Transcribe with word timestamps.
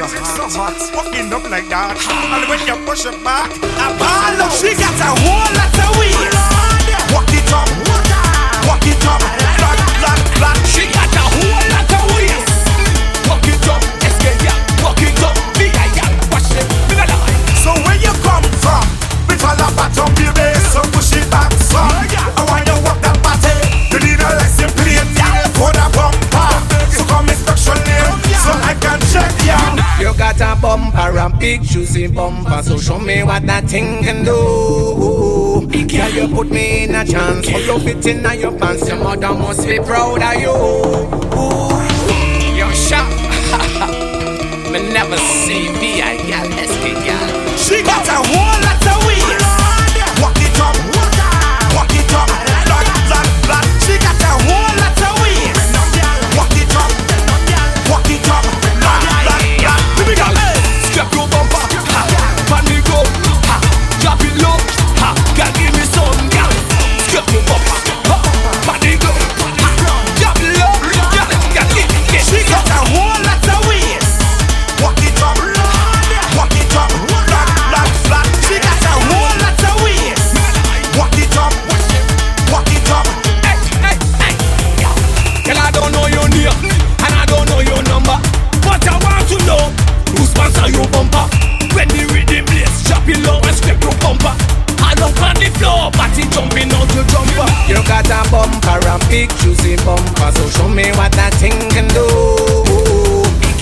your 0.00 0.08
hands 0.08 0.56
up, 0.56 0.96
walking 0.96 1.28
up 1.28 1.44
like 1.50 1.68
that. 1.68 1.92
And 2.32 2.48
when 2.48 2.60
you 2.64 2.72
push 2.88 3.04
it 3.04 3.12
back, 3.20 3.52
I 3.76 3.92
ball 4.00 4.48
up. 4.48 4.52
She 4.56 4.72
got 4.72 4.96
and 31.30 31.40
big 31.40 31.62
juicy 31.62 32.06
bumper. 32.06 32.62
So 32.62 32.78
show 32.78 32.98
me 32.98 33.22
what 33.22 33.46
that 33.46 33.64
thing 33.64 34.02
can 34.02 34.24
do. 34.24 35.68
Yeah, 35.88 36.08
you 36.08 36.28
put 36.28 36.50
me 36.50 36.84
in 36.84 36.94
a 36.94 37.04
chance. 37.04 37.48
All 37.52 37.60
your 37.60 37.80
fit 37.80 38.06
in 38.06 38.40
your 38.40 38.56
pants. 38.58 38.88
Your 38.88 38.98
mother 38.98 39.32
must 39.34 39.66
be 39.66 39.78
proud 39.78 40.22
of 40.22 40.40
you. 40.40 41.49
big 99.10 99.28
juicy 99.42 99.76
bumper, 99.84 100.30
so 100.30 100.46
show 100.54 100.68
me 100.70 100.86
what 100.94 101.10
that 101.18 101.34
thing 101.34 101.58
can 101.74 101.90
do. 101.90 102.06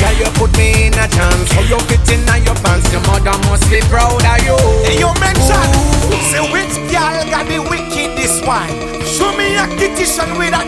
Yeah, 0.00 0.16
you 0.16 0.28
put 0.40 0.50
me 0.56 0.88
in 0.88 0.96
a 0.96 1.06
chance, 1.06 1.52
so 1.52 1.60
you 1.68 1.78
fit 1.86 2.02
in 2.10 2.24
your 2.42 2.56
pants, 2.64 2.90
your 2.90 3.04
mother 3.06 3.36
must 3.46 3.68
be 3.70 3.80
proud 3.92 4.24
of 4.24 4.40
you. 4.42 4.56
Hey, 4.88 4.96
you 4.98 5.12
mention, 5.20 5.68
say 6.32 6.40
which 6.48 6.74
girl 6.88 7.20
got 7.28 7.44
the 7.46 7.60
wickedest 7.60 8.42
one? 8.48 8.72
Show 9.04 9.36
me 9.36 9.54
a 9.60 9.68
kitchen 9.76 10.32
with 10.40 10.56
a 10.56 10.64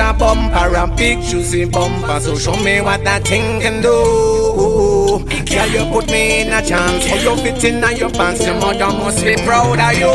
a 0.00 0.12
bumper 0.14 0.76
and 0.76 0.96
big 0.96 1.20
juicy 1.20 1.66
bumper. 1.66 2.18
So 2.20 2.34
show 2.36 2.56
me 2.64 2.80
what 2.80 3.04
that 3.04 3.24
thing 3.24 3.60
can 3.60 3.82
do. 3.82 5.26
Yeah, 5.46 5.66
you 5.66 5.84
put 5.92 6.10
me 6.10 6.42
in 6.42 6.52
a 6.52 6.62
chance. 6.62 7.06
For 7.08 7.16
your 7.16 7.36
fitting 7.36 7.82
and 7.84 7.98
your 7.98 8.10
pants, 8.10 8.44
your 8.44 8.54
mother 8.54 8.86
must 8.86 9.22
be 9.24 9.36
proud 9.36 9.78
of 9.78 9.92
you. 9.94 10.12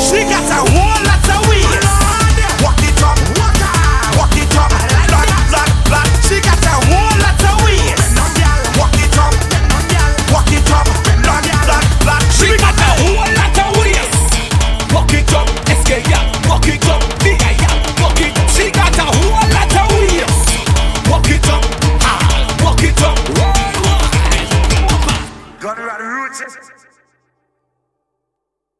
She 0.00 0.22
got 0.28 0.48
a 0.50 0.70
whole 0.70 1.04
lot 1.04 1.28
of 1.28 1.48
wheels. 1.48 1.99